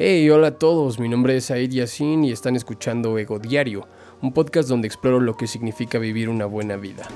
[0.00, 3.88] Hey, hola a todos, mi nombre es Said Yassin y están escuchando Ego Diario,
[4.22, 7.08] un podcast donde exploro lo que significa vivir una buena vida.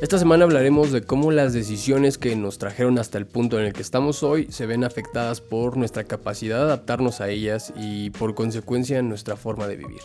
[0.00, 3.72] Esta semana hablaremos de cómo las decisiones que nos trajeron hasta el punto en el
[3.72, 8.36] que estamos hoy se ven afectadas por nuestra capacidad de adaptarnos a ellas y por
[8.36, 10.02] consecuencia nuestra forma de vivir.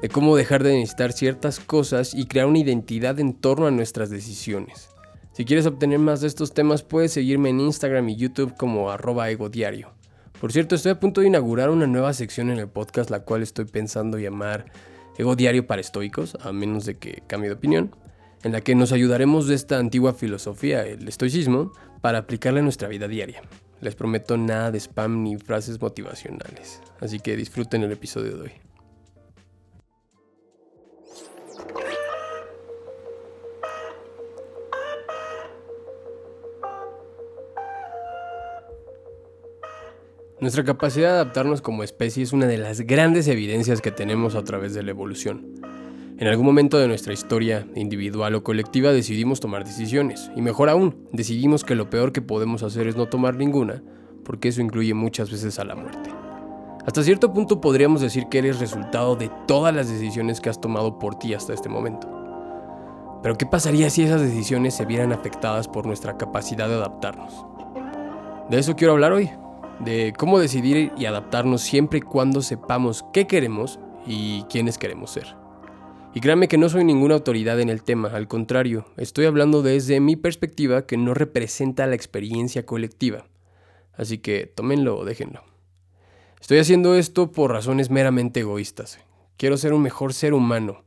[0.00, 4.08] De cómo dejar de necesitar ciertas cosas y crear una identidad en torno a nuestras
[4.08, 4.90] decisiones.
[5.38, 9.30] Si quieres obtener más de estos temas puedes seguirme en Instagram y YouTube como arroba
[9.30, 9.92] egodiario.
[10.40, 13.44] Por cierto, estoy a punto de inaugurar una nueva sección en el podcast la cual
[13.44, 14.64] estoy pensando llamar
[15.16, 17.94] Ego Diario para Estoicos, a menos de que cambie de opinión,
[18.42, 22.88] en la que nos ayudaremos de esta antigua filosofía, el estoicismo, para aplicarla en nuestra
[22.88, 23.40] vida diaria.
[23.80, 28.67] Les prometo nada de spam ni frases motivacionales, así que disfruten el episodio de hoy.
[40.40, 44.44] Nuestra capacidad de adaptarnos como especie es una de las grandes evidencias que tenemos a
[44.44, 45.54] través de la evolución.
[46.16, 51.08] En algún momento de nuestra historia, individual o colectiva, decidimos tomar decisiones, y mejor aún,
[51.12, 53.82] decidimos que lo peor que podemos hacer es no tomar ninguna,
[54.24, 56.10] porque eso incluye muchas veces a la muerte.
[56.86, 61.00] Hasta cierto punto podríamos decir que eres resultado de todas las decisiones que has tomado
[61.00, 62.08] por ti hasta este momento.
[63.24, 67.44] Pero ¿qué pasaría si esas decisiones se vieran afectadas por nuestra capacidad de adaptarnos?
[68.48, 69.30] De eso quiero hablar hoy,
[69.80, 75.36] de cómo decidir y adaptarnos siempre y cuando sepamos qué queremos y quiénes queremos ser.
[76.14, 80.00] Y créanme que no soy ninguna autoridad en el tema, al contrario, estoy hablando desde
[80.00, 83.26] mi perspectiva que no representa la experiencia colectiva.
[83.94, 85.42] Así que tómenlo o déjenlo.
[86.40, 88.98] Estoy haciendo esto por razones meramente egoístas.
[89.36, 90.84] Quiero ser un mejor ser humano.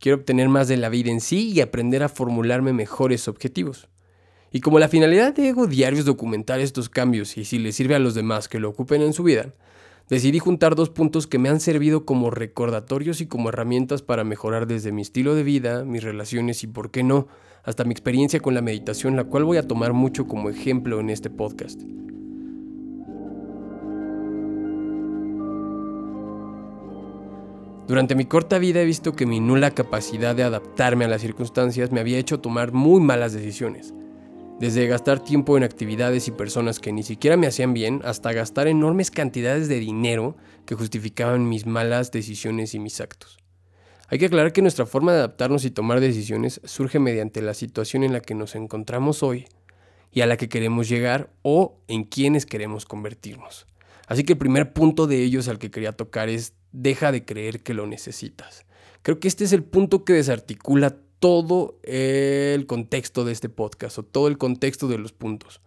[0.00, 3.88] Quiero obtener más de la vida en sí y aprender a formularme mejores objetivos.
[4.56, 7.94] Y como la finalidad de Ego Diario es documentar estos cambios y si les sirve
[7.94, 9.52] a los demás que lo ocupen en su vida,
[10.08, 14.66] decidí juntar dos puntos que me han servido como recordatorios y como herramientas para mejorar
[14.66, 17.28] desde mi estilo de vida, mis relaciones y, por qué no,
[17.64, 21.10] hasta mi experiencia con la meditación, la cual voy a tomar mucho como ejemplo en
[21.10, 21.78] este podcast.
[27.86, 31.92] Durante mi corta vida he visto que mi nula capacidad de adaptarme a las circunstancias
[31.92, 33.92] me había hecho tomar muy malas decisiones
[34.58, 38.68] desde gastar tiempo en actividades y personas que ni siquiera me hacían bien, hasta gastar
[38.68, 43.38] enormes cantidades de dinero que justificaban mis malas decisiones y mis actos.
[44.08, 48.04] Hay que aclarar que nuestra forma de adaptarnos y tomar decisiones surge mediante la situación
[48.04, 49.46] en la que nos encontramos hoy
[50.12, 53.66] y a la que queremos llegar o en quienes queremos convertirnos.
[54.06, 57.62] Así que el primer punto de ellos al que quería tocar es deja de creer
[57.62, 58.64] que lo necesitas.
[59.02, 64.02] Creo que este es el punto que desarticula todo el contexto de este podcast o
[64.02, 65.60] todo el contexto de los puntos.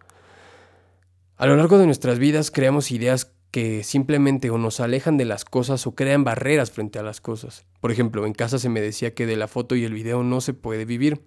[1.36, 5.44] A lo largo de nuestras vidas creamos ideas que simplemente o nos alejan de las
[5.44, 7.66] cosas o crean barreras frente a las cosas.
[7.80, 10.40] Por ejemplo, en casa se me decía que de la foto y el video no
[10.40, 11.20] se puede vivir.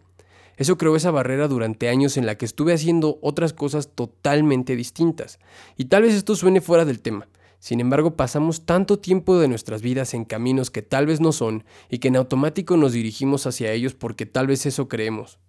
[0.56, 5.40] Eso creó esa barrera durante años en la que estuve haciendo otras cosas totalmente distintas.
[5.78, 7.28] Y tal vez esto suene fuera del tema,
[7.64, 11.64] sin embargo, pasamos tanto tiempo de nuestras vidas en caminos que tal vez no son
[11.90, 15.40] y que en automático nos dirigimos hacia ellos porque tal vez eso creemos.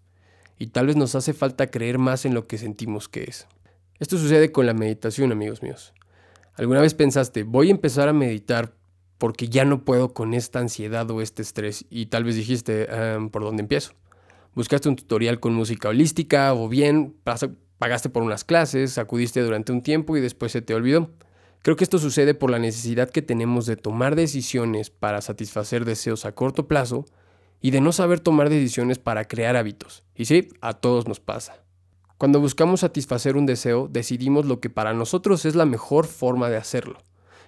[0.57, 3.49] Y tal vez nos hace falta creer más en lo que sentimos que es.
[3.99, 5.93] Esto sucede con la meditación, amigos míos.
[6.55, 8.77] ¿Alguna vez pensaste, voy a empezar a meditar
[9.19, 11.85] porque ya no puedo con esta ansiedad o este estrés?
[11.91, 12.87] Y tal vez dijiste,
[13.33, 13.95] ¿por dónde empiezo?
[14.55, 17.17] Buscaste un tutorial con música holística o bien
[17.79, 21.11] pagaste por unas clases, acudiste durante un tiempo y después se te olvidó.
[21.65, 26.27] Creo que esto sucede por la necesidad que tenemos de tomar decisiones para satisfacer deseos
[26.27, 27.07] a corto plazo
[27.63, 30.05] y de no saber tomar decisiones para crear hábitos.
[30.15, 31.65] Y sí, a todos nos pasa.
[32.19, 36.59] Cuando buscamos satisfacer un deseo, decidimos lo que para nosotros es la mejor forma de
[36.59, 36.99] hacerlo.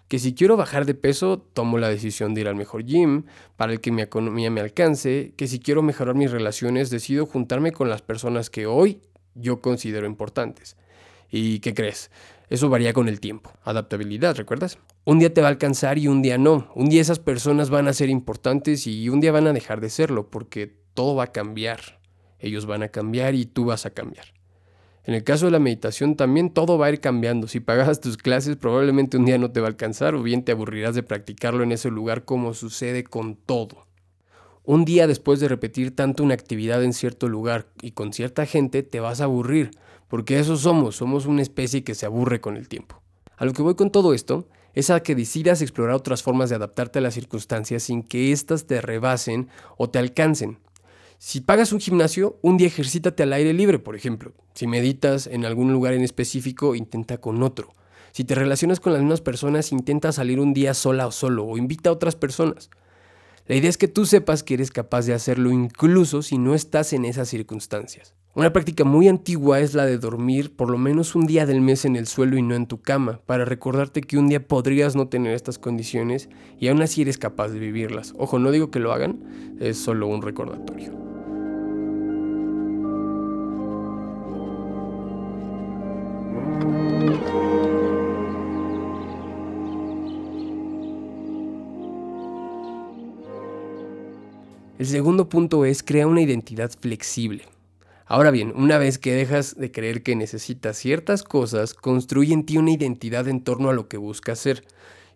[0.09, 3.25] Que si quiero bajar de peso, tomo la decisión de ir al mejor gym,
[3.57, 7.73] para el que mi economía me alcance, que si quiero mejorar mis relaciones, decido juntarme
[7.73, 9.03] con las personas que hoy
[9.35, 10.79] yo considero importantes.
[11.31, 12.11] ¿Y qué crees?
[12.49, 13.53] Eso varía con el tiempo.
[13.65, 14.79] Adaptabilidad, ¿recuerdas?
[15.05, 16.71] Un día te va a alcanzar y un día no.
[16.77, 19.91] Un día esas personas van a ser importantes y un día van a dejar de
[19.91, 22.01] serlo porque todo va a cambiar.
[22.39, 24.27] Ellos van a cambiar y tú vas a cambiar.
[25.05, 27.49] En el caso de la meditación también todo va a ir cambiando.
[27.49, 30.53] Si pagas tus clases probablemente un día no te va a alcanzar o bien te
[30.53, 33.87] aburrirás de practicarlo en ese lugar como sucede con todo.
[34.65, 38.83] Un día después de repetir tanto una actividad en cierto lugar y con cierta gente
[38.83, 39.71] te vas a aburrir
[40.09, 43.03] porque eso somos, somos una especie que se aburre con el tiempo.
[43.37, 46.57] A lo que voy con todo esto es a que decidas explorar otras formas de
[46.57, 50.59] adaptarte a las circunstancias sin que éstas te rebasen o te alcancen.
[51.19, 54.33] Si pagas un gimnasio, un día ejercítate al aire libre, por ejemplo.
[54.55, 57.73] Si meditas en algún lugar en específico, intenta con otro.
[58.13, 61.57] Si te relacionas con las mismas personas, intenta salir un día sola o solo o
[61.57, 62.71] invita a otras personas.
[63.47, 66.93] La idea es que tú sepas que eres capaz de hacerlo incluso si no estás
[66.93, 68.15] en esas circunstancias.
[68.37, 71.87] Una práctica muy antigua es la de dormir por lo menos un día del mes
[71.87, 75.09] en el suelo y no en tu cama, para recordarte que un día podrías no
[75.09, 76.29] tener estas condiciones
[76.61, 78.13] y aún así eres capaz de vivirlas.
[78.19, 79.21] Ojo, no digo que lo hagan,
[79.59, 80.93] es solo un recordatorio.
[94.79, 97.56] El segundo punto es crear una identidad flexible.
[98.07, 102.57] Ahora bien, una vez que dejas de creer que necesitas ciertas cosas, construye en ti
[102.57, 104.65] una identidad en torno a lo que buscas ser.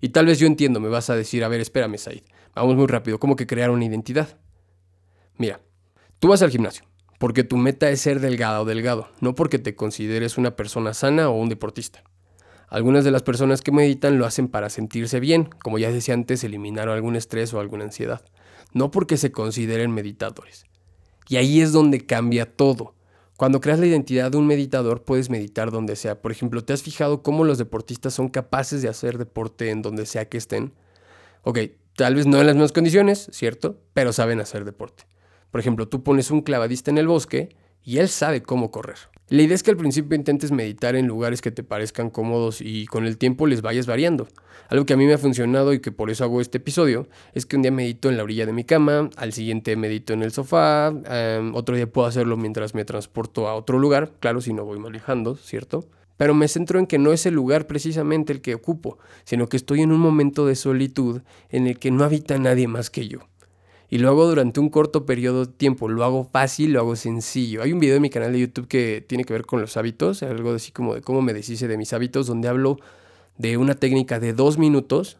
[0.01, 2.23] Y tal vez yo entiendo, me vas a decir, a ver, espérame, Said,
[2.55, 4.39] vamos muy rápido, ¿cómo que crear una identidad?
[5.37, 5.61] Mira,
[6.19, 6.85] tú vas al gimnasio,
[7.19, 11.31] porque tu meta es ser delgada o delgado, no porque te consideres una persona sana
[11.31, 12.03] o un deportista.
[12.69, 16.45] Algunas de las personas que meditan lo hacen para sentirse bien, como ya decía antes,
[16.45, 18.23] eliminar algún estrés o alguna ansiedad
[18.73, 20.65] no porque se consideren meditadores.
[21.31, 22.97] Y ahí es donde cambia todo.
[23.37, 26.21] Cuando creas la identidad de un meditador, puedes meditar donde sea.
[26.21, 30.07] Por ejemplo, ¿te has fijado cómo los deportistas son capaces de hacer deporte en donde
[30.07, 30.75] sea que estén?
[31.45, 31.61] Ok,
[31.95, 33.79] tal vez no en las mismas condiciones, ¿cierto?
[33.95, 35.05] Pero saben hacer deporte.
[35.53, 37.55] Por ejemplo, tú pones un clavadista en el bosque
[37.85, 38.99] y él sabe cómo correr.
[39.31, 42.87] La idea es que al principio intentes meditar en lugares que te parezcan cómodos y
[42.87, 44.27] con el tiempo les vayas variando.
[44.69, 47.47] Algo que a mí me ha funcionado y que por eso hago este episodio es
[47.47, 50.33] que un día medito en la orilla de mi cama, al siguiente medito en el
[50.33, 54.65] sofá, em, otro día puedo hacerlo mientras me transporto a otro lugar, claro si no
[54.65, 55.87] voy manejando, ¿cierto?
[56.17, 59.57] Pero me centro en que no es el lugar precisamente el que ocupo, sino que
[59.57, 63.30] estoy en un momento de solitud en el que no habita nadie más que yo
[63.91, 65.89] y lo hago durante un corto periodo de tiempo.
[65.89, 67.63] Lo hago fácil, lo hago sencillo.
[67.63, 70.23] Hay un video en mi canal de YouTube que tiene que ver con los hábitos,
[70.23, 72.79] algo así como de cómo me deshice de mis hábitos, donde hablo
[73.37, 75.19] de una técnica de dos minutos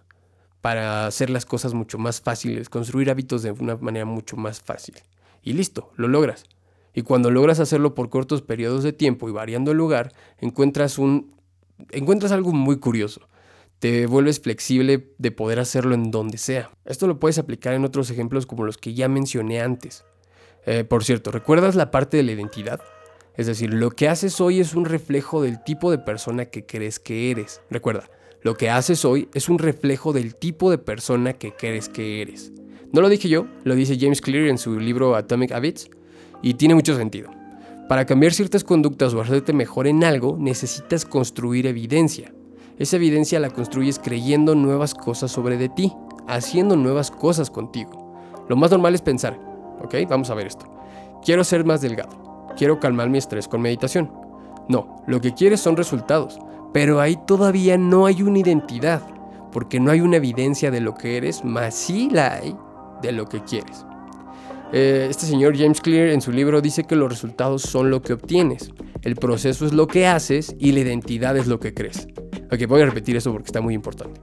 [0.61, 4.95] para hacer las cosas mucho más fáciles, construir hábitos de una manera mucho más fácil.
[5.43, 6.45] Y listo, lo logras.
[6.95, 11.35] Y cuando logras hacerlo por cortos periodos de tiempo y variando el lugar, encuentras un
[11.91, 13.23] encuentras algo muy curioso
[13.81, 16.71] te vuelves flexible de poder hacerlo en donde sea.
[16.85, 20.05] Esto lo puedes aplicar en otros ejemplos como los que ya mencioné antes.
[20.67, 22.81] Eh, por cierto, ¿recuerdas la parte de la identidad?
[23.37, 26.99] Es decir, lo que haces hoy es un reflejo del tipo de persona que crees
[26.99, 27.63] que eres.
[27.71, 28.11] Recuerda,
[28.43, 32.53] lo que haces hoy es un reflejo del tipo de persona que crees que eres.
[32.93, 35.89] No lo dije yo, lo dice James Clear en su libro Atomic Habits
[36.43, 37.31] y tiene mucho sentido.
[37.89, 42.35] Para cambiar ciertas conductas o hacerte mejor en algo, necesitas construir evidencia.
[42.81, 45.93] Esa evidencia la construyes creyendo nuevas cosas sobre de ti,
[46.27, 48.15] haciendo nuevas cosas contigo.
[48.49, 49.39] Lo más normal es pensar,
[49.85, 49.97] ¿ok?
[50.09, 50.65] Vamos a ver esto.
[51.23, 52.47] Quiero ser más delgado.
[52.57, 54.11] Quiero calmar mi estrés con meditación.
[54.71, 56.39] No, lo que quieres son resultados,
[56.73, 59.03] pero ahí todavía no hay una identidad,
[59.53, 62.57] porque no hay una evidencia de lo que eres, más sí la hay
[63.03, 63.85] de lo que quieres.
[64.73, 68.15] Eh, este señor James Clear en su libro dice que los resultados son lo que
[68.15, 68.71] obtienes,
[69.03, 72.09] el proceso es lo que haces y la identidad es lo que crees.
[72.53, 74.21] Ok, voy a repetir eso porque está muy importante.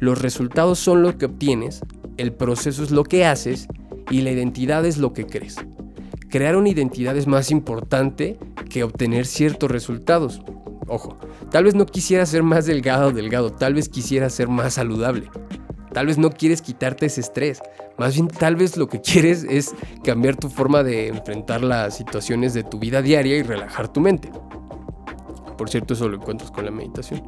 [0.00, 1.80] Los resultados son lo que obtienes,
[2.16, 3.68] el proceso es lo que haces
[4.10, 5.56] y la identidad es lo que crees.
[6.30, 8.38] Crear una identidad es más importante
[8.70, 10.40] que obtener ciertos resultados.
[10.86, 11.18] Ojo,
[11.50, 15.30] tal vez no quisiera ser más delgado o delgado, tal vez quisiera ser más saludable.
[15.92, 17.60] Tal vez no quieres quitarte ese estrés,
[17.98, 22.54] más bien tal vez lo que quieres es cambiar tu forma de enfrentar las situaciones
[22.54, 24.30] de tu vida diaria y relajar tu mente.
[25.56, 27.22] Por cierto, eso lo encuentras con la meditación.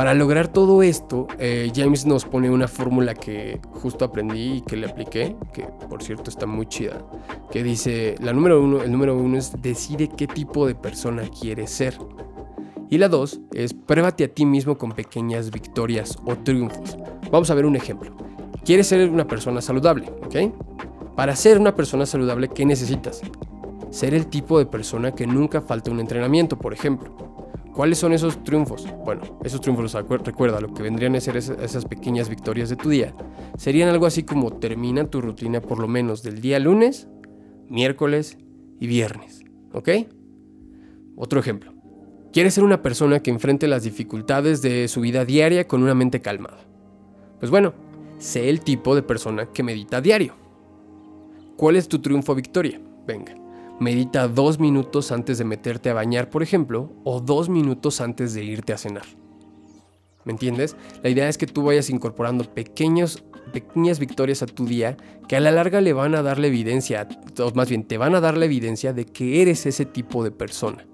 [0.00, 4.78] Para lograr todo esto, eh, James nos pone una fórmula que justo aprendí y que
[4.78, 7.04] le apliqué, que por cierto está muy chida,
[7.50, 11.70] que dice, la número uno, el número uno es decide qué tipo de persona quieres
[11.70, 11.98] ser.
[12.88, 16.96] Y la dos es pruébate a ti mismo con pequeñas victorias o triunfos.
[17.30, 18.16] Vamos a ver un ejemplo.
[18.64, 21.14] Quieres ser una persona saludable, ¿ok?
[21.14, 23.20] Para ser una persona saludable, ¿qué necesitas?
[23.90, 27.29] Ser el tipo de persona que nunca falta un entrenamiento, por ejemplo.
[27.74, 28.86] ¿Cuáles son esos triunfos?
[29.04, 33.14] Bueno, esos triunfos, recuerda, lo que vendrían a ser esas pequeñas victorias de tu día,
[33.56, 37.08] serían algo así como termina tu rutina por lo menos del día lunes,
[37.68, 38.38] miércoles
[38.80, 39.42] y viernes.
[39.72, 39.88] ¿Ok?
[41.16, 41.72] Otro ejemplo.
[42.32, 46.20] Quieres ser una persona que enfrente las dificultades de su vida diaria con una mente
[46.20, 46.58] calmada.
[47.38, 47.72] Pues bueno,
[48.18, 50.34] sé el tipo de persona que medita diario.
[51.56, 52.80] ¿Cuál es tu triunfo victoria?
[53.06, 53.39] Venga.
[53.80, 58.44] Medita dos minutos antes de meterte a bañar, por ejemplo, o dos minutos antes de
[58.44, 59.06] irte a cenar.
[60.26, 60.76] ¿Me entiendes?
[61.02, 65.40] La idea es que tú vayas incorporando pequeños, pequeñas victorias a tu día que a
[65.40, 67.08] la larga le van a dar la evidencia,
[67.38, 70.30] o más bien te van a dar la evidencia de que eres ese tipo de
[70.30, 70.86] persona.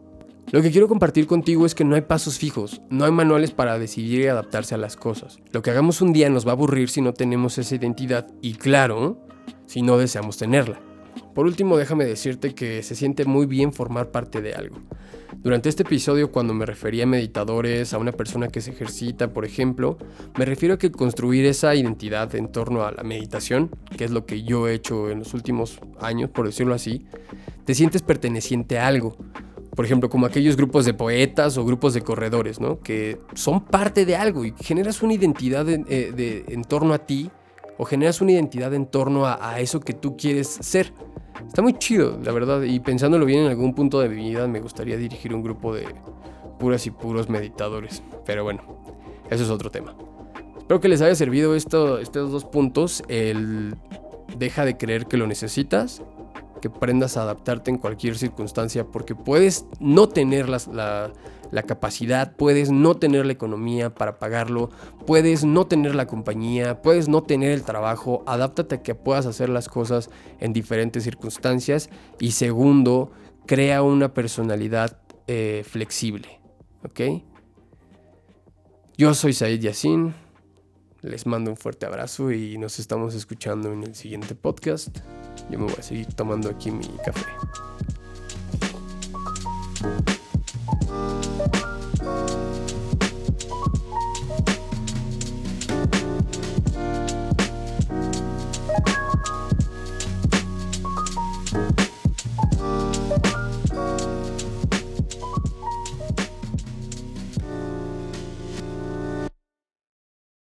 [0.53, 3.81] Lo que quiero compartir contigo es que no hay pasos fijos, no hay manuales para
[3.81, 5.41] decidir y adaptarse a las cosas.
[5.51, 8.55] Lo que hagamos un día nos va a aburrir si no tenemos esa identidad y
[8.55, 9.27] claro,
[9.67, 10.86] si no deseamos tenerla.
[11.35, 14.77] Por último, déjame decirte que se siente muy bien formar parte de algo.
[15.43, 19.45] Durante este episodio, cuando me refería a meditadores, a una persona que se ejercita, por
[19.45, 19.99] ejemplo,
[20.39, 24.27] me refiero a que construir esa identidad en torno a la meditación, que es lo
[24.27, 27.07] que yo he hecho en los últimos años, por decirlo así,
[27.65, 29.17] te sientes perteneciente a algo,
[29.77, 32.81] por ejemplo, como aquellos grupos de poetas o grupos de corredores, ¿no?
[32.81, 37.31] Que son parte de algo y generas una identidad eh, en, torno a ti
[37.79, 40.93] o generas una identidad en torno a, eso que tú quieres ser.
[41.47, 44.61] Está muy chido, la verdad, y pensándolo bien en algún punto de mi vida me
[44.61, 45.87] gustaría dirigir un grupo de
[46.59, 48.03] puras y puros meditadores.
[48.25, 48.63] Pero bueno,
[49.31, 49.95] eso es otro tema.
[50.59, 53.03] Espero que les haya servido esto, estos dos puntos.
[53.09, 53.77] El
[54.39, 56.03] deja de creer que lo necesitas
[56.61, 61.13] que aprendas a adaptarte en cualquier circunstancia, porque puedes no tener la,
[61.51, 64.71] la, capacidad, puedes no tener la economía para pagarlo,
[65.07, 69.49] puedes no tener la compañía, puedes no tener el trabajo, adáptate a que puedas hacer
[69.49, 70.11] las cosas
[70.41, 73.11] en diferentes circunstancias y segundo,
[73.47, 76.41] crea una personalidad eh, flexible,
[76.85, 77.01] ¿ok?
[78.99, 80.15] Yo soy Said Yassin.
[81.03, 84.99] Les mando un fuerte abrazo y nos estamos escuchando en el siguiente podcast.
[85.51, 87.27] Yo me voy a seguir tomando aquí mi café.